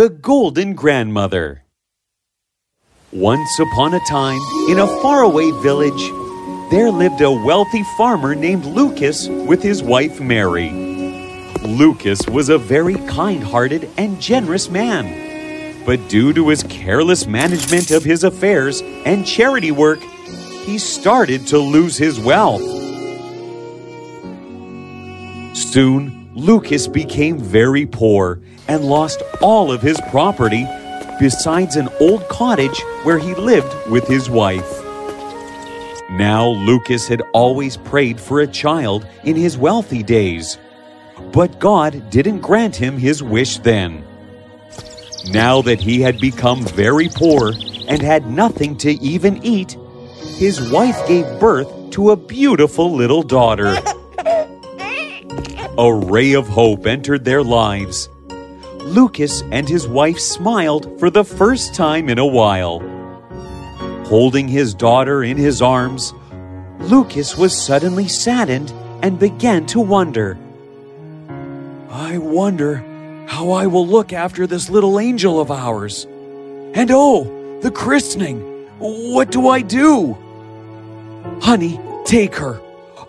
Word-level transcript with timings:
The 0.00 0.08
Golden 0.08 0.72
Grandmother. 0.72 1.66
Once 3.12 3.58
upon 3.58 3.92
a 3.92 4.00
time, 4.08 4.40
in 4.70 4.78
a 4.78 4.86
faraway 5.02 5.50
village, 5.60 6.08
there 6.70 6.90
lived 6.90 7.20
a 7.20 7.30
wealthy 7.30 7.82
farmer 7.98 8.34
named 8.34 8.64
Lucas 8.64 9.28
with 9.28 9.62
his 9.62 9.82
wife 9.82 10.18
Mary. 10.18 10.70
Lucas 11.64 12.26
was 12.26 12.48
a 12.48 12.56
very 12.56 12.94
kind 13.08 13.44
hearted 13.44 13.90
and 13.98 14.18
generous 14.22 14.70
man. 14.70 15.84
But 15.84 16.08
due 16.08 16.32
to 16.32 16.48
his 16.48 16.62
careless 16.62 17.26
management 17.26 17.90
of 17.90 18.02
his 18.02 18.24
affairs 18.24 18.80
and 19.04 19.26
charity 19.26 19.70
work, 19.70 20.00
he 20.64 20.78
started 20.78 21.46
to 21.48 21.58
lose 21.58 21.98
his 21.98 22.18
wealth. 22.18 22.62
Soon, 25.54 26.19
Lucas 26.34 26.86
became 26.86 27.38
very 27.38 27.84
poor 27.84 28.40
and 28.68 28.84
lost 28.84 29.22
all 29.42 29.72
of 29.72 29.82
his 29.82 30.00
property, 30.10 30.64
besides 31.18 31.74
an 31.74 31.88
old 31.98 32.26
cottage 32.28 32.80
where 33.02 33.18
he 33.18 33.34
lived 33.34 33.74
with 33.90 34.06
his 34.06 34.30
wife. 34.30 34.80
Now, 36.10 36.48
Lucas 36.48 37.08
had 37.08 37.22
always 37.32 37.76
prayed 37.76 38.20
for 38.20 38.40
a 38.40 38.46
child 38.46 39.06
in 39.24 39.34
his 39.34 39.58
wealthy 39.58 40.04
days, 40.04 40.56
but 41.32 41.58
God 41.58 42.10
didn't 42.10 42.40
grant 42.40 42.76
him 42.76 42.96
his 42.96 43.22
wish 43.22 43.58
then. 43.58 44.04
Now 45.30 45.62
that 45.62 45.80
he 45.80 46.00
had 46.00 46.20
become 46.20 46.64
very 46.64 47.08
poor 47.08 47.52
and 47.88 48.00
had 48.00 48.30
nothing 48.30 48.76
to 48.78 48.92
even 49.02 49.44
eat, 49.44 49.76
his 50.36 50.70
wife 50.70 51.06
gave 51.08 51.26
birth 51.40 51.90
to 51.90 52.10
a 52.10 52.16
beautiful 52.16 52.94
little 52.94 53.22
daughter. 53.22 53.76
A 55.78 55.94
ray 55.94 56.32
of 56.32 56.48
hope 56.48 56.86
entered 56.86 57.24
their 57.24 57.42
lives. 57.42 58.08
Lucas 58.80 59.42
and 59.52 59.68
his 59.68 59.86
wife 59.86 60.18
smiled 60.18 60.98
for 60.98 61.10
the 61.10 61.24
first 61.24 61.74
time 61.74 62.08
in 62.08 62.18
a 62.18 62.26
while. 62.26 62.80
Holding 64.06 64.48
his 64.48 64.74
daughter 64.74 65.22
in 65.22 65.36
his 65.36 65.62
arms, 65.62 66.12
Lucas 66.80 67.36
was 67.36 67.56
suddenly 67.56 68.08
saddened 68.08 68.72
and 69.02 69.18
began 69.18 69.64
to 69.66 69.80
wonder. 69.80 70.36
I 71.88 72.18
wonder 72.18 72.84
how 73.28 73.50
I 73.52 73.66
will 73.68 73.86
look 73.86 74.12
after 74.12 74.46
this 74.46 74.70
little 74.70 74.98
angel 74.98 75.38
of 75.38 75.50
ours. 75.50 76.04
And 76.74 76.90
oh, 76.90 77.60
the 77.60 77.70
christening! 77.70 78.40
What 78.78 79.30
do 79.30 79.48
I 79.48 79.60
do? 79.60 80.16
Honey, 81.40 81.78
take 82.04 82.34
her. 82.34 82.60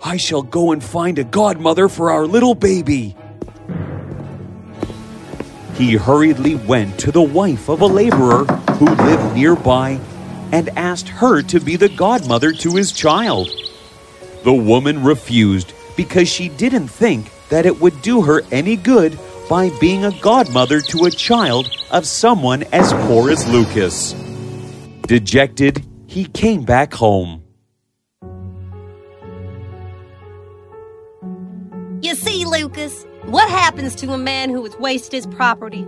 I 0.04 0.16
shall 0.16 0.42
go 0.42 0.72
and 0.72 0.82
find 0.82 1.18
a 1.18 1.24
godmother 1.24 1.88
for 1.88 2.10
our 2.10 2.26
little 2.26 2.56
baby. 2.56 3.16
He 5.74 5.94
hurriedly 5.94 6.56
went 6.56 6.98
to 7.00 7.12
the 7.12 7.22
wife 7.22 7.68
of 7.68 7.80
a 7.80 7.86
laborer 7.86 8.44
who 8.44 8.86
lived 8.86 9.34
nearby 9.34 10.00
and 10.50 10.68
asked 10.70 11.08
her 11.08 11.40
to 11.42 11.60
be 11.60 11.76
the 11.76 11.88
godmother 11.88 12.52
to 12.52 12.74
his 12.74 12.90
child. 12.90 13.48
The 14.42 14.52
woman 14.52 15.04
refused 15.04 15.72
because 15.96 16.28
she 16.28 16.48
didn't 16.48 16.88
think 16.88 17.30
that 17.48 17.64
it 17.64 17.80
would 17.80 18.02
do 18.02 18.22
her 18.22 18.42
any 18.50 18.74
good 18.76 19.16
by 19.48 19.70
being 19.80 20.04
a 20.04 20.20
godmother 20.20 20.80
to 20.80 21.04
a 21.04 21.10
child 21.10 21.70
of 21.92 22.06
someone 22.06 22.64
as 22.72 22.92
poor 23.06 23.30
as 23.30 23.46
Lucas. 23.48 24.14
Dejected, 25.06 25.86
he 26.06 26.24
came 26.24 26.64
back 26.64 26.92
home. 26.92 27.41
What 33.32 33.48
happens 33.48 33.94
to 33.94 34.12
a 34.12 34.18
man 34.18 34.50
who 34.50 34.62
has 34.62 34.76
wasted 34.78 35.14
his 35.14 35.26
property? 35.26 35.84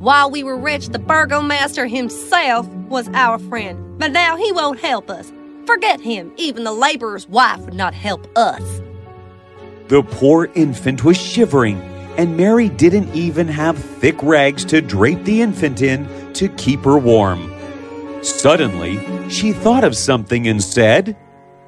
While 0.00 0.32
we 0.32 0.42
were 0.42 0.56
rich, 0.56 0.88
the 0.88 0.98
burgomaster 0.98 1.86
himself 1.86 2.66
was 2.88 3.08
our 3.14 3.38
friend, 3.38 3.96
but 4.00 4.10
now 4.10 4.36
he 4.36 4.50
won't 4.50 4.80
help 4.80 5.08
us. 5.08 5.32
Forget 5.64 6.00
him, 6.00 6.32
even 6.36 6.64
the 6.64 6.72
laborer's 6.72 7.28
wife 7.28 7.60
would 7.60 7.74
not 7.74 7.94
help 7.94 8.26
us. 8.36 8.80
The 9.86 10.02
poor 10.02 10.50
infant 10.56 11.04
was 11.04 11.16
shivering, 11.16 11.80
and 12.18 12.36
Mary 12.36 12.68
didn't 12.68 13.14
even 13.14 13.46
have 13.46 13.78
thick 13.78 14.20
rags 14.20 14.64
to 14.64 14.80
drape 14.80 15.22
the 15.22 15.42
infant 15.42 15.82
in 15.82 16.32
to 16.32 16.48
keep 16.48 16.80
her 16.80 16.98
warm. 16.98 17.54
Suddenly, 18.22 19.30
she 19.30 19.52
thought 19.52 19.84
of 19.84 19.96
something 19.96 20.48
and 20.48 20.60
said, 20.60 21.16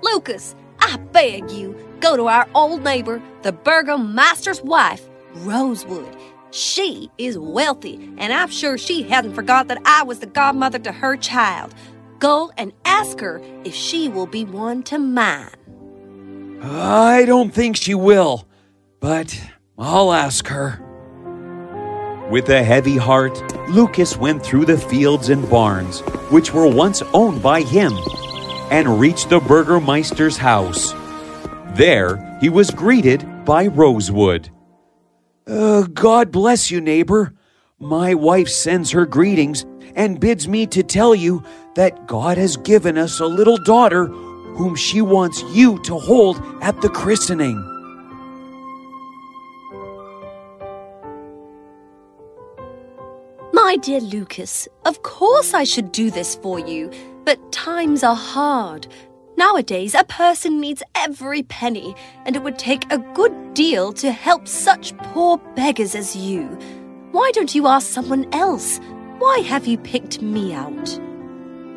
Lucas, 0.03 0.57
I 0.81 0.97
beg 0.97 1.53
you, 1.53 1.77
go 2.01 2.17
to 2.17 2.29
our 2.29 2.49
old 2.55 2.83
neighbor, 2.83 3.23
the 3.43 3.53
burgomaster's 3.53 4.63
wife, 4.63 5.09
Rosewood. 5.35 6.17
She 6.51 7.11
is 7.19 7.39
wealthy, 7.39 7.95
and 8.19 8.33
I'm 8.33 8.49
sure 8.49 8.79
she 8.79 9.03
hasn't 9.03 9.35
forgot 9.35 9.69
that 9.69 9.83
I 9.85 10.03
was 10.03 10.21
the 10.21 10.27
godmother 10.27 10.79
to 10.81 10.93
her 10.93 11.17
child. 11.17 11.75
Go 12.19 12.51
and 12.57 12.73
ask 12.85 13.21
her 13.21 13.41
if 13.65 13.75
she 13.75 14.09
will 14.09 14.27
be 14.27 14.45
one 14.45 14.83
to 14.85 14.99
mine. 14.99 15.51
I 16.63 17.25
don't 17.27 17.53
think 17.53 17.77
she 17.77 17.95
will, 17.95 18.49
but 18.99 19.41
I'll 19.79 20.13
ask 20.13 20.49
her. 20.49 20.85
With 22.31 22.49
a 22.49 22.63
heavy 22.63 22.97
heart, 22.97 23.41
Lucas 23.71 24.17
went 24.17 24.43
through 24.43 24.65
the 24.65 24.77
fields 24.77 25.29
and 25.29 25.49
barns, 25.49 26.01
which 26.31 26.53
were 26.53 26.67
once 26.67 27.03
owned 27.15 27.43
by 27.43 27.63
him, 27.63 27.93
and 28.71 29.01
reached 29.01 29.31
the 29.31 29.41
Burgermeister's 29.41 30.37
house. 30.37 30.93
There, 31.79 32.37
he 32.41 32.49
was 32.49 32.73
greeted 32.73 33.25
by 33.45 33.69
Rosewood. 33.69 34.51
Uh, 35.47 35.83
God 35.83 36.33
bless 36.33 36.73
you, 36.73 36.81
neighbor. 36.81 37.33
My 37.79 38.15
wife 38.15 38.49
sends 38.49 38.91
her 38.91 39.07
greetings 39.07 39.65
and 39.95 40.19
bids 40.19 40.49
me 40.49 40.67
to 40.67 40.83
tell 40.83 41.15
you 41.15 41.45
that 41.77 42.09
God 42.09 42.37
has 42.37 42.57
given 42.57 42.99
us 42.99 43.21
a 43.21 43.27
little 43.27 43.59
daughter 43.59 44.07
whom 44.07 44.75
she 44.75 45.01
wants 45.01 45.45
you 45.55 45.79
to 45.83 45.97
hold 45.97 46.43
at 46.61 46.81
the 46.81 46.89
christening. 46.89 47.57
My 53.53 53.77
dear 53.77 54.01
Lucas, 54.01 54.67
of 54.85 55.05
course 55.05 55.55
I 55.55 55.63
should 55.63 55.93
do 55.93 56.11
this 56.11 56.35
for 56.35 56.59
you, 56.59 56.91
but 57.25 57.53
times 57.53 58.03
are 58.03 58.17
hard. 58.17 58.89
Nowadays, 59.39 59.95
a 59.95 60.03
person 60.03 60.61
needs 60.61 60.83
every 60.97 61.45
penny, 61.45 61.95
and 62.27 62.35
it 62.35 62.43
would 62.43 62.59
take 62.59 62.91
a 62.91 62.99
good 62.99 63.55
deal 63.55 63.93
to 63.93 64.11
help 64.11 64.49
such 64.49 64.97
poor 64.99 65.39
beggars 65.55 65.95
as 65.95 66.17
you. 66.17 66.47
Why 67.13 67.31
don't 67.33 67.55
you 67.55 67.69
ask 67.69 67.87
someone 67.87 68.27
else? 68.35 68.81
Why 69.21 69.39
have 69.47 69.65
you 69.69 69.79
picked 69.79 70.21
me 70.21 70.53
out? 70.53 70.99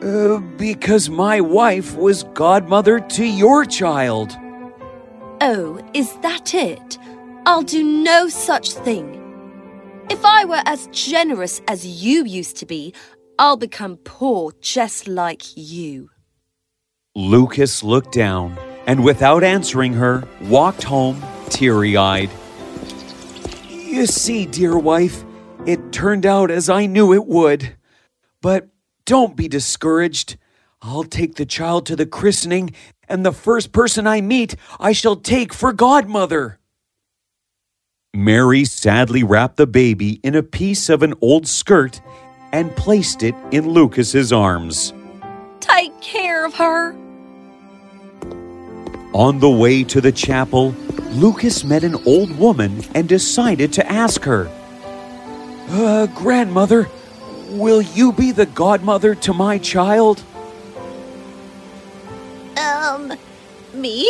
Uh, 0.03 0.39
because 0.57 1.07
my 1.11 1.39
wife 1.39 1.95
was 1.95 2.23
godmother 2.33 3.00
to 3.00 3.25
your 3.25 3.63
child. 3.66 4.35
Oh, 5.39 5.79
is 5.94 6.11
that 6.23 6.55
it? 6.55 6.97
I'll 7.45 7.61
do 7.61 7.83
no 7.83 8.27
such 8.27 8.73
thing. 8.73 9.19
If 10.09 10.25
I 10.25 10.45
were 10.45 10.63
as 10.66 10.88
generous 10.88 11.61
as 11.67 11.85
you 11.85 12.25
used 12.25 12.57
to 12.57 12.66
be, 12.66 12.95
I'll 13.38 13.55
become 13.57 13.97
poor 13.97 14.51
just 14.61 15.07
like 15.07 15.44
you. 15.55 16.10
Lucas 17.16 17.83
looked 17.83 18.13
down 18.13 18.57
and, 18.88 19.03
without 19.03 19.44
answering 19.44 19.94
her, 19.94 20.23
walked 20.44 20.83
home 20.83 21.22
teary 21.49 21.97
eyed. 21.97 22.29
You 23.69 24.05
see, 24.05 24.45
dear 24.45 24.77
wife, 24.77 25.23
it 25.66 25.91
turned 25.91 26.25
out 26.25 26.50
as 26.50 26.69
I 26.69 26.85
knew 26.85 27.13
it 27.13 27.25
would. 27.25 27.75
But 28.41 28.69
don't 29.05 29.35
be 29.35 29.50
discouraged. 29.50 30.38
I'll 30.81 31.03
take 31.03 31.35
the 31.35 31.45
child 31.45 31.85
to 31.88 31.97
the 31.97 32.05
christening, 32.05 32.73
and 33.09 33.25
the 33.25 33.33
first 33.33 33.73
person 33.73 34.07
I 34.07 34.21
meet, 34.21 34.55
I 34.79 34.94
shall 34.94 35.17
take 35.17 35.53
for 35.53 35.73
godmother. 35.73 36.59
Mary 38.13 38.63
sadly 38.63 39.24
wrapped 39.24 39.57
the 39.57 39.68
baby 39.68 40.21
in 40.24 40.33
a 40.33 40.44
piece 40.44 40.89
of 40.89 41.03
an 41.03 41.13
old 41.21 41.45
skirt 41.45 42.01
and 42.53 42.75
placed 42.75 43.21
it 43.21 43.36
in 43.51 43.69
Lucas's 43.69 44.31
arms. 44.33 44.94
Take 45.62 46.02
care 46.02 46.46
of 46.46 46.54
her. 46.56 46.96
On 49.13 49.40
the 49.40 49.50
way 49.50 49.84
to 49.86 50.02
the 50.02 50.12
chapel, 50.12 50.75
Lucas 51.12 51.63
met 51.63 51.84
an 51.84 51.96
old 52.06 52.38
woman 52.38 52.84
and 52.96 53.08
decided 53.08 53.72
to 53.74 53.92
ask 53.92 54.24
her, 54.24 54.50
uh, 55.69 56.08
Grandmother, 56.08 56.90
will 57.50 57.81
you 57.81 58.12
be 58.12 58.31
the 58.31 58.46
godmother 58.46 59.16
to 59.16 59.34
my 59.34 59.58
child? 59.58 60.24
Um, 62.58 63.13
me? 63.74 64.10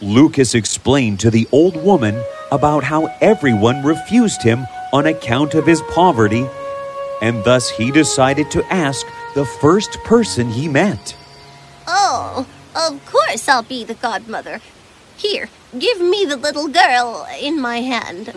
Lucas 0.00 0.54
explained 0.54 1.20
to 1.20 1.30
the 1.30 1.48
old 1.50 1.76
woman 1.82 2.22
about 2.52 2.84
how 2.84 3.06
everyone 3.20 3.82
refused 3.82 4.42
him 4.42 4.66
on 4.92 5.06
account 5.06 5.54
of 5.54 5.66
his 5.66 5.82
poverty, 5.92 6.46
and 7.20 7.42
thus 7.42 7.70
he 7.70 7.90
decided 7.90 8.50
to 8.52 8.64
ask 8.72 9.06
the 9.34 9.44
first 9.44 10.02
person 10.04 10.48
he 10.48 10.68
met. 10.68 11.16
Oh, 11.86 12.46
of 12.74 13.04
course 13.06 13.48
I'll 13.48 13.62
be 13.62 13.84
the 13.84 13.94
godmother. 13.94 14.60
Here, 15.16 15.48
give 15.78 16.00
me 16.00 16.24
the 16.24 16.36
little 16.36 16.68
girl 16.68 17.26
in 17.40 17.60
my 17.60 17.78
hand. 17.78 18.32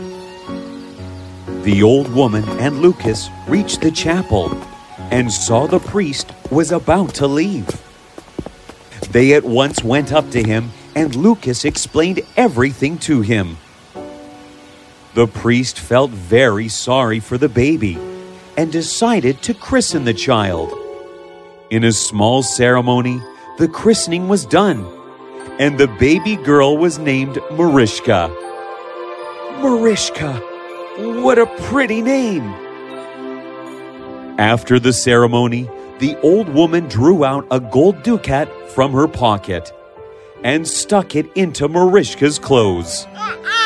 The 1.63 1.83
old 1.83 2.13
woman 2.13 2.43
and 2.59 2.81
Lucas 2.81 3.29
reached 3.47 3.81
the 3.81 3.91
chapel 3.91 4.51
and 5.11 5.31
saw 5.31 5.67
the 5.67 5.79
priest 5.79 6.31
was 6.51 6.71
about 6.71 7.13
to 7.15 7.27
leave. 7.27 7.67
They 9.11 9.33
at 9.33 9.43
once 9.43 9.83
went 9.83 10.11
up 10.11 10.29
to 10.31 10.43
him, 10.43 10.71
and 10.95 11.15
Lucas 11.15 11.63
explained 11.63 12.21
everything 12.35 12.97
to 12.99 13.21
him. 13.21 13.57
The 15.13 15.27
priest 15.27 15.79
felt 15.79 16.11
very 16.11 16.67
sorry 16.67 17.19
for 17.19 17.37
the 17.37 17.49
baby 17.49 17.97
and 18.57 18.71
decided 18.71 19.41
to 19.43 19.53
christen 19.53 20.03
the 20.03 20.13
child. 20.13 20.76
In 21.69 21.83
a 21.83 21.91
small 21.91 22.43
ceremony, 22.43 23.21
the 23.57 23.67
christening 23.67 24.29
was 24.29 24.45
done, 24.45 24.87
and 25.59 25.77
the 25.77 25.89
baby 25.99 26.37
girl 26.37 26.77
was 26.77 26.97
named 26.97 27.35
Marishka. 27.51 28.33
Marishka, 29.59 31.21
what 31.21 31.37
a 31.37 31.45
pretty 31.63 32.01
name! 32.01 32.43
After 34.39 34.79
the 34.79 34.93
ceremony, 34.93 35.69
the 35.99 36.17
old 36.21 36.47
woman 36.47 36.87
drew 36.87 37.25
out 37.25 37.45
a 37.51 37.59
gold 37.59 38.01
ducat 38.01 38.47
from 38.71 38.93
her 38.93 39.09
pocket 39.09 39.73
and 40.45 40.65
stuck 40.65 41.17
it 41.17 41.29
into 41.35 41.67
Marishka's 41.67 42.39
clothes. 42.39 43.05
Uh, 43.13 43.37
uh. 43.43 43.56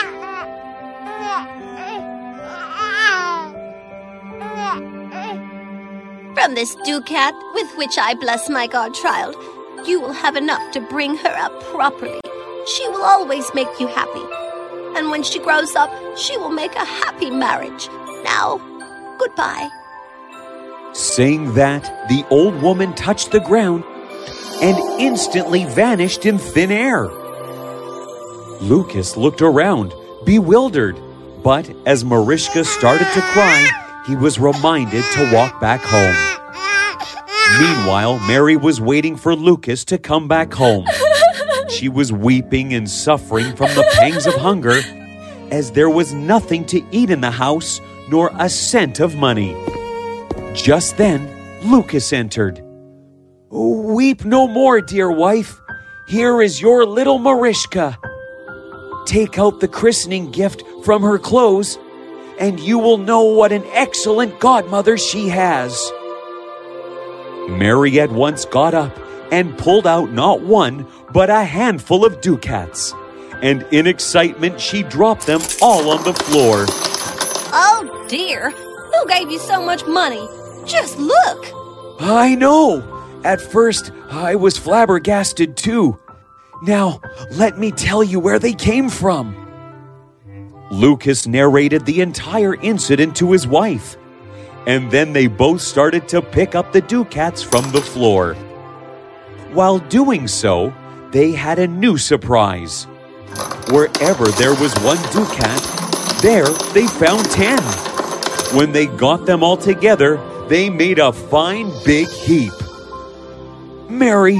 This 6.61 6.75
ducat 6.85 7.33
with 7.55 7.75
which 7.75 7.97
I 7.97 8.13
bless 8.13 8.47
my 8.47 8.67
godchild, 8.67 9.35
you 9.87 9.99
will 9.99 10.13
have 10.13 10.35
enough 10.35 10.61
to 10.73 10.79
bring 10.79 11.15
her 11.17 11.35
up 11.39 11.59
properly. 11.63 12.21
She 12.67 12.87
will 12.89 13.01
always 13.03 13.51
make 13.55 13.79
you 13.79 13.87
happy. 13.87 14.23
And 14.95 15.09
when 15.09 15.23
she 15.23 15.39
grows 15.39 15.75
up, 15.75 15.89
she 16.15 16.37
will 16.37 16.51
make 16.51 16.75
a 16.75 16.85
happy 16.85 17.31
marriage. 17.31 17.89
Now, 18.23 18.59
goodbye. 19.17 19.69
Saying 20.93 21.55
that, 21.55 21.83
the 22.09 22.23
old 22.29 22.61
woman 22.61 22.93
touched 22.93 23.31
the 23.31 23.39
ground 23.39 23.83
and 24.61 24.77
instantly 25.01 25.65
vanished 25.65 26.27
in 26.27 26.37
thin 26.37 26.71
air. 26.71 27.07
Lucas 28.61 29.17
looked 29.17 29.41
around, 29.41 29.95
bewildered, 30.25 30.99
but 31.41 31.67
as 31.87 32.03
Marishka 32.03 32.63
started 32.63 33.07
to 33.15 33.21
cry, 33.33 34.03
he 34.05 34.15
was 34.15 34.37
reminded 34.37 35.03
to 35.13 35.33
walk 35.33 35.59
back 35.59 35.81
home. 35.81 36.30
Meanwhile, 37.59 38.19
Mary 38.27 38.55
was 38.55 38.79
waiting 38.81 39.15
for 39.15 39.35
Lucas 39.35 39.85
to 39.85 39.97
come 39.97 40.27
back 40.27 40.53
home. 40.53 40.85
She 41.69 41.87
was 41.87 42.11
weeping 42.11 42.73
and 42.73 42.87
suffering 42.87 43.55
from 43.55 43.73
the 43.75 43.89
pangs 43.93 44.27
of 44.27 44.33
hunger, 44.35 44.81
as 45.51 45.71
there 45.71 45.89
was 45.89 46.13
nothing 46.13 46.65
to 46.65 46.83
eat 46.91 47.09
in 47.09 47.21
the 47.21 47.31
house 47.31 47.79
nor 48.09 48.29
a 48.37 48.49
cent 48.49 48.99
of 48.99 49.15
money. 49.15 49.55
Just 50.53 50.97
then, 50.97 51.29
Lucas 51.63 52.11
entered. 52.11 52.61
Weep 53.49 54.25
no 54.25 54.47
more, 54.47 54.81
dear 54.81 55.09
wife. 55.09 55.61
Here 56.07 56.41
is 56.41 56.61
your 56.61 56.85
little 56.85 57.19
Marishka. 57.19 57.95
Take 59.05 59.39
out 59.39 59.61
the 59.61 59.67
christening 59.69 60.29
gift 60.29 60.63
from 60.83 61.01
her 61.03 61.17
clothes, 61.17 61.79
and 62.37 62.59
you 62.59 62.77
will 62.79 62.97
know 62.97 63.23
what 63.23 63.53
an 63.53 63.63
excellent 63.71 64.39
godmother 64.41 64.97
she 64.97 65.29
has. 65.29 65.91
Mary 67.49 67.99
at 67.99 68.11
once 68.11 68.45
got 68.45 68.73
up 68.73 68.97
and 69.31 69.57
pulled 69.57 69.87
out 69.87 70.11
not 70.11 70.41
one, 70.41 70.87
but 71.13 71.29
a 71.29 71.43
handful 71.43 72.05
of 72.05 72.21
ducats. 72.21 72.93
And 73.41 73.63
in 73.71 73.87
excitement, 73.87 74.61
she 74.61 74.83
dropped 74.83 75.25
them 75.25 75.41
all 75.61 75.89
on 75.89 76.03
the 76.03 76.13
floor. 76.13 76.65
Oh 77.53 78.05
dear, 78.07 78.51
who 78.51 79.07
gave 79.07 79.31
you 79.31 79.39
so 79.39 79.65
much 79.65 79.85
money? 79.85 80.27
Just 80.65 80.99
look! 80.99 81.47
I 81.99 82.35
know! 82.35 82.87
At 83.23 83.41
first, 83.41 83.91
I 84.09 84.35
was 84.35 84.57
flabbergasted 84.57 85.57
too. 85.57 85.99
Now, 86.63 87.01
let 87.31 87.57
me 87.57 87.71
tell 87.71 88.03
you 88.03 88.19
where 88.19 88.39
they 88.39 88.53
came 88.53 88.89
from. 88.89 89.37
Lucas 90.71 91.27
narrated 91.27 91.85
the 91.85 92.01
entire 92.01 92.55
incident 92.55 93.15
to 93.17 93.31
his 93.31 93.47
wife, 93.47 93.97
and 94.67 94.91
then 94.91 95.13
they 95.13 95.27
both 95.27 95.61
started 95.61 96.07
to 96.09 96.21
pick 96.21 96.55
up 96.55 96.71
the 96.71 96.81
ducats 96.81 97.41
from 97.41 97.71
the 97.71 97.81
floor. 97.81 98.35
While 99.53 99.79
doing 99.79 100.27
so, 100.27 100.73
they 101.11 101.31
had 101.31 101.59
a 101.59 101.67
new 101.67 101.97
surprise. 101.97 102.85
Wherever 103.69 104.27
there 104.27 104.55
was 104.55 104.73
one 104.79 105.01
ducat, 105.11 105.61
there 106.21 106.47
they 106.73 106.87
found 106.87 107.29
ten. 107.31 107.61
When 108.55 108.71
they 108.71 108.85
got 108.85 109.25
them 109.25 109.43
all 109.43 109.57
together, 109.57 110.19
they 110.47 110.69
made 110.69 110.99
a 110.99 111.11
fine 111.11 111.71
big 111.85 112.07
heap. 112.07 112.53
Mary, 113.89 114.35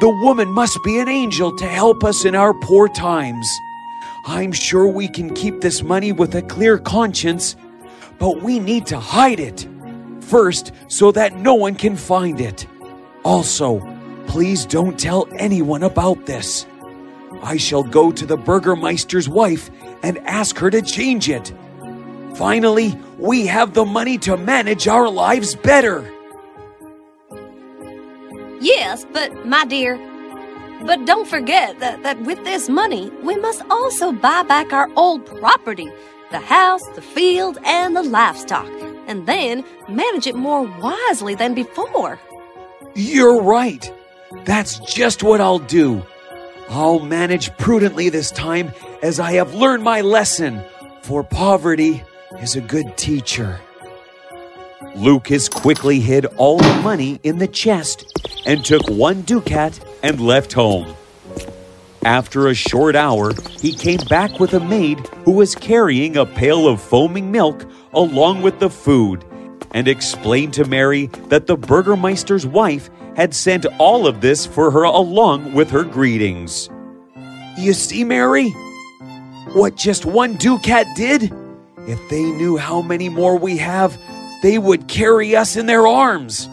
the 0.00 0.18
woman 0.22 0.48
must 0.48 0.78
be 0.84 0.98
an 1.00 1.08
angel 1.08 1.56
to 1.56 1.66
help 1.66 2.04
us 2.04 2.24
in 2.24 2.34
our 2.34 2.54
poor 2.54 2.88
times. 2.88 3.48
I'm 4.24 4.52
sure 4.52 4.86
we 4.86 5.08
can 5.08 5.34
keep 5.34 5.60
this 5.60 5.82
money 5.82 6.12
with 6.12 6.34
a 6.34 6.42
clear 6.42 6.78
conscience, 6.78 7.56
but 8.18 8.42
we 8.42 8.58
need 8.58 8.86
to 8.86 8.98
hide 8.98 9.40
it. 9.40 9.66
First, 10.20 10.72
so 10.88 11.12
that 11.12 11.36
no 11.36 11.54
one 11.54 11.74
can 11.74 11.96
find 11.96 12.40
it. 12.40 12.66
Also, 13.24 13.80
please 14.26 14.66
don't 14.66 14.98
tell 14.98 15.26
anyone 15.36 15.82
about 15.82 16.26
this. 16.26 16.66
I 17.42 17.56
shall 17.56 17.82
go 17.82 18.10
to 18.12 18.26
the 18.26 18.36
Burgermeister's 18.36 19.28
wife 19.28 19.70
and 20.02 20.18
ask 20.26 20.58
her 20.58 20.70
to 20.70 20.82
change 20.82 21.28
it. 21.28 21.52
Finally, 22.34 22.98
we 23.18 23.46
have 23.46 23.74
the 23.74 23.84
money 23.84 24.18
to 24.18 24.36
manage 24.36 24.86
our 24.86 25.08
lives 25.08 25.54
better. 25.54 26.12
Yes, 28.60 29.06
but 29.12 29.46
my 29.46 29.64
dear, 29.64 29.96
but 30.84 31.04
don't 31.06 31.28
forget 31.28 31.78
that, 31.80 32.02
that 32.02 32.20
with 32.22 32.42
this 32.44 32.68
money, 32.68 33.10
we 33.22 33.36
must 33.36 33.62
also 33.70 34.12
buy 34.12 34.42
back 34.42 34.72
our 34.72 34.88
old 34.96 35.24
property 35.26 35.90
the 36.30 36.40
house, 36.40 36.82
the 36.94 37.02
field, 37.02 37.58
and 37.64 37.96
the 37.96 38.02
livestock, 38.02 38.70
and 39.06 39.26
then 39.26 39.64
manage 39.88 40.26
it 40.26 40.34
more 40.34 40.62
wisely 40.80 41.34
than 41.34 41.54
before. 41.54 42.18
You're 42.94 43.42
right. 43.42 43.90
That's 44.44 44.78
just 44.80 45.22
what 45.22 45.40
I'll 45.40 45.58
do. 45.58 46.04
I'll 46.68 47.00
manage 47.00 47.56
prudently 47.56 48.10
this 48.10 48.30
time 48.30 48.72
as 49.02 49.18
I 49.18 49.32
have 49.32 49.54
learned 49.54 49.82
my 49.82 50.02
lesson, 50.02 50.62
for 51.02 51.24
poverty 51.24 52.02
is 52.40 52.56
a 52.56 52.60
good 52.60 52.96
teacher. 52.96 53.58
Lucas 54.94 55.48
quickly 55.48 56.00
hid 56.00 56.26
all 56.36 56.58
the 56.58 56.80
money 56.82 57.20
in 57.22 57.38
the 57.38 57.48
chest 57.48 58.04
and 58.44 58.64
took 58.64 58.82
one 58.88 59.22
ducat 59.22 59.78
and 60.02 60.20
left 60.20 60.52
home. 60.52 60.94
After 62.08 62.48
a 62.48 62.54
short 62.54 62.96
hour, 62.96 63.34
he 63.60 63.74
came 63.74 64.00
back 64.08 64.40
with 64.40 64.54
a 64.54 64.60
maid 64.60 64.98
who 65.26 65.32
was 65.32 65.54
carrying 65.54 66.16
a 66.16 66.24
pail 66.24 66.66
of 66.66 66.80
foaming 66.80 67.30
milk 67.30 67.66
along 67.92 68.40
with 68.40 68.60
the 68.60 68.70
food 68.70 69.26
and 69.72 69.86
explained 69.86 70.54
to 70.54 70.64
Mary 70.64 71.08
that 71.28 71.46
the 71.46 71.58
Burgermeister's 71.58 72.46
wife 72.46 72.88
had 73.14 73.34
sent 73.34 73.66
all 73.78 74.06
of 74.06 74.22
this 74.22 74.46
for 74.46 74.70
her 74.70 74.84
along 74.84 75.52
with 75.52 75.68
her 75.68 75.84
greetings. 75.84 76.70
You 77.58 77.74
see, 77.74 78.04
Mary? 78.04 78.48
What 79.52 79.76
just 79.76 80.06
one 80.06 80.36
ducat 80.36 80.86
did? 80.96 81.30
If 81.86 82.00
they 82.08 82.22
knew 82.22 82.56
how 82.56 82.80
many 82.80 83.10
more 83.10 83.36
we 83.36 83.58
have, 83.58 84.00
they 84.42 84.56
would 84.56 84.88
carry 84.88 85.36
us 85.36 85.56
in 85.56 85.66
their 85.66 85.86
arms. 85.86 86.48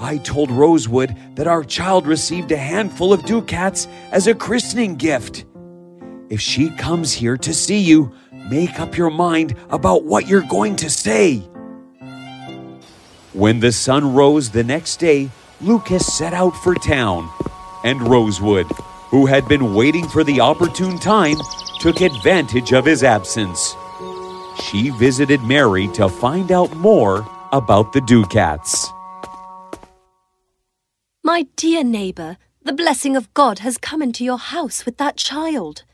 I 0.00 0.18
told 0.18 0.52
Rosewood 0.52 1.16
that 1.34 1.48
our 1.48 1.64
child 1.64 2.06
received 2.06 2.52
a 2.52 2.56
handful 2.56 3.12
of 3.12 3.24
ducats 3.24 3.88
as 4.12 4.28
a 4.28 4.34
christening 4.34 4.94
gift. 4.94 5.44
If 6.30 6.40
she 6.40 6.70
comes 6.70 7.12
here 7.12 7.36
to 7.38 7.52
see 7.52 7.80
you, 7.80 8.12
make 8.48 8.78
up 8.78 8.96
your 8.96 9.10
mind 9.10 9.56
about 9.70 10.04
what 10.04 10.28
you're 10.28 10.42
going 10.42 10.76
to 10.76 10.90
say. 10.90 11.38
When 13.32 13.58
the 13.58 13.72
sun 13.72 14.14
rose 14.14 14.50
the 14.50 14.62
next 14.62 14.98
day, 14.98 15.30
Lucas 15.60 16.16
set 16.16 16.32
out 16.32 16.56
for 16.56 16.76
town, 16.76 17.28
and 17.82 18.00
Rosewood, 18.00 18.66
who 19.10 19.26
had 19.26 19.48
been 19.48 19.74
waiting 19.74 20.08
for 20.08 20.22
the 20.22 20.40
opportune 20.40 20.98
time, 21.00 21.36
took 21.80 22.00
advantage 22.02 22.72
of 22.72 22.84
his 22.84 23.02
absence. 23.02 23.74
She 24.62 24.90
visited 24.90 25.42
Mary 25.42 25.88
to 25.94 26.08
find 26.08 26.52
out 26.52 26.76
more 26.76 27.26
about 27.52 27.92
the 27.92 28.00
ducats. 28.00 28.92
My 31.28 31.46
dear 31.56 31.84
neighbor, 31.84 32.38
the 32.62 32.72
blessing 32.72 33.14
of 33.14 33.34
God 33.34 33.58
has 33.58 33.76
come 33.76 34.00
into 34.00 34.24
your 34.24 34.38
house 34.38 34.86
with 34.86 34.96
that 34.96 35.18
child. 35.18 35.84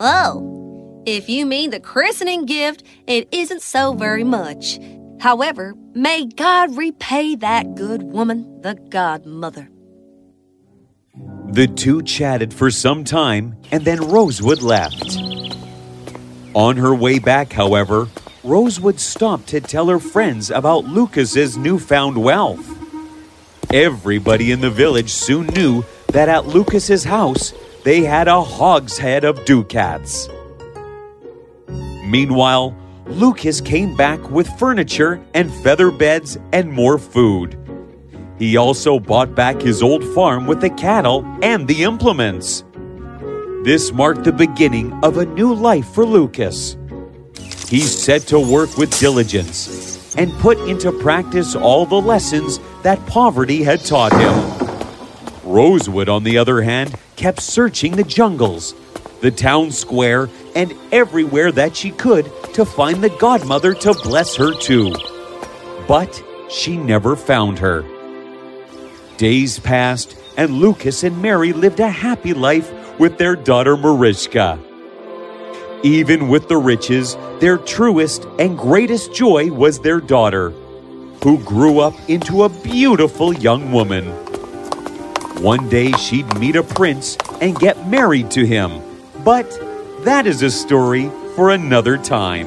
Oh, 0.00 1.02
if 1.04 1.28
you 1.28 1.44
mean 1.44 1.68
the 1.68 1.80
christening 1.80 2.46
gift, 2.46 2.82
it 3.06 3.28
isn't 3.30 3.60
so 3.60 3.92
very 3.92 4.24
much. 4.24 4.78
However, 5.20 5.74
may 5.92 6.24
God 6.24 6.78
repay 6.78 7.34
that 7.34 7.74
good 7.74 8.04
woman, 8.04 8.62
the 8.62 8.76
godmother. 8.88 9.68
The 11.50 11.66
two 11.66 12.00
chatted 12.00 12.54
for 12.54 12.70
some 12.70 13.04
time, 13.04 13.58
and 13.70 13.84
then 13.84 14.00
Rosewood 14.00 14.62
left. 14.62 15.18
On 16.54 16.78
her 16.78 16.94
way 16.94 17.18
back, 17.18 17.52
however, 17.52 18.08
Rosewood 18.42 18.98
stopped 18.98 19.46
to 19.48 19.60
tell 19.60 19.88
her 19.88 19.98
friends 19.98 20.50
about 20.50 20.86
Lucas's 20.86 21.58
newfound 21.58 22.16
wealth. 22.16 22.83
Everybody 23.74 24.52
in 24.52 24.60
the 24.60 24.70
village 24.70 25.10
soon 25.10 25.48
knew 25.48 25.84
that 26.12 26.28
at 26.28 26.46
Lucas's 26.46 27.02
house 27.02 27.52
they 27.82 28.02
had 28.02 28.28
a 28.28 28.40
hogshead 28.40 29.24
of 29.24 29.44
ducats. 29.46 30.28
Meanwhile, 32.04 32.72
Lucas 33.06 33.60
came 33.60 33.96
back 33.96 34.30
with 34.30 34.46
furniture 34.60 35.20
and 35.34 35.52
feather 35.52 35.90
beds 35.90 36.38
and 36.52 36.70
more 36.72 36.98
food. 36.98 37.58
He 38.38 38.56
also 38.56 39.00
bought 39.00 39.34
back 39.34 39.60
his 39.60 39.82
old 39.82 40.04
farm 40.14 40.46
with 40.46 40.60
the 40.60 40.70
cattle 40.70 41.26
and 41.42 41.66
the 41.66 41.82
implements. 41.82 42.62
This 43.64 43.92
marked 43.92 44.22
the 44.22 44.30
beginning 44.30 44.92
of 45.02 45.18
a 45.18 45.26
new 45.26 45.52
life 45.52 45.88
for 45.88 46.06
Lucas. 46.06 46.76
He 47.68 47.80
set 47.80 48.22
to 48.28 48.38
work 48.38 48.76
with 48.76 48.96
diligence 49.00 49.93
and 50.16 50.32
put 50.34 50.58
into 50.68 50.92
practice 50.92 51.54
all 51.54 51.86
the 51.86 52.00
lessons 52.00 52.60
that 52.82 53.04
poverty 53.06 53.62
had 53.62 53.84
taught 53.84 54.12
him. 54.12 55.50
Rosewood, 55.50 56.08
on 56.08 56.24
the 56.24 56.38
other 56.38 56.62
hand, 56.62 56.94
kept 57.16 57.40
searching 57.40 57.96
the 57.96 58.04
jungles, 58.04 58.74
the 59.20 59.30
town 59.30 59.70
square, 59.70 60.28
and 60.54 60.74
everywhere 60.92 61.52
that 61.52 61.76
she 61.76 61.90
could 61.90 62.30
to 62.54 62.64
find 62.64 63.02
the 63.02 63.10
godmother 63.10 63.74
to 63.74 63.94
bless 64.02 64.36
her 64.36 64.54
too. 64.54 64.94
But 65.86 66.22
she 66.50 66.76
never 66.76 67.16
found 67.16 67.58
her. 67.58 67.84
Days 69.16 69.58
passed, 69.58 70.16
and 70.36 70.52
Lucas 70.52 71.04
and 71.04 71.20
Mary 71.22 71.52
lived 71.52 71.80
a 71.80 71.88
happy 71.88 72.34
life 72.34 72.72
with 72.98 73.18
their 73.18 73.36
daughter 73.36 73.76
Mariska. 73.76 74.58
Even 75.84 76.28
with 76.28 76.48
the 76.48 76.56
riches, 76.56 77.14
their 77.40 77.58
truest 77.58 78.26
and 78.38 78.56
greatest 78.56 79.12
joy 79.12 79.52
was 79.52 79.78
their 79.78 80.00
daughter, 80.00 80.48
who 81.22 81.36
grew 81.44 81.78
up 81.78 81.92
into 82.08 82.44
a 82.44 82.48
beautiful 82.48 83.34
young 83.34 83.70
woman. 83.70 84.06
One 85.42 85.68
day 85.68 85.92
she'd 85.92 86.38
meet 86.38 86.56
a 86.56 86.62
prince 86.62 87.18
and 87.42 87.60
get 87.60 87.86
married 87.86 88.30
to 88.30 88.46
him, 88.46 88.80
but 89.24 89.46
that 90.04 90.26
is 90.26 90.40
a 90.40 90.50
story 90.50 91.10
for 91.36 91.50
another 91.50 91.98
time. 91.98 92.46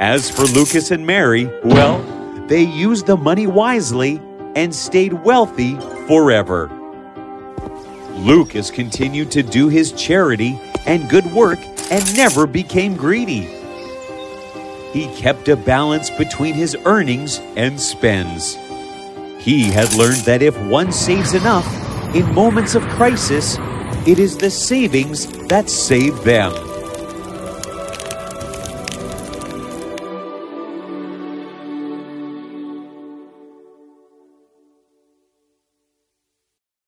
As 0.00 0.30
for 0.30 0.44
Lucas 0.44 0.90
and 0.90 1.06
Mary, 1.06 1.50
well, 1.64 2.02
they 2.46 2.62
used 2.62 3.04
the 3.04 3.16
money 3.18 3.46
wisely 3.46 4.22
and 4.56 4.74
stayed 4.74 5.12
wealthy 5.12 5.78
forever. 6.06 6.70
Lucas 8.12 8.70
continued 8.70 9.30
to 9.32 9.42
do 9.42 9.68
his 9.68 9.92
charity 9.92 10.58
and 10.86 11.10
good 11.10 11.30
work 11.34 11.58
and 11.90 12.16
never 12.16 12.46
became 12.46 12.96
greedy. 12.96 13.48
He 14.92 15.06
kept 15.16 15.48
a 15.48 15.56
balance 15.56 16.10
between 16.10 16.54
his 16.54 16.76
earnings 16.84 17.38
and 17.56 17.80
spends. 17.80 18.56
He 19.38 19.64
had 19.64 19.92
learned 19.94 20.24
that 20.26 20.42
if 20.42 20.56
one 20.66 20.92
saves 20.92 21.34
enough 21.34 21.66
in 22.14 22.34
moments 22.34 22.74
of 22.74 22.82
crisis, 22.90 23.56
it 24.06 24.18
is 24.18 24.36
the 24.36 24.50
savings 24.50 25.26
that 25.48 25.68
save 25.68 26.22
them. 26.24 26.71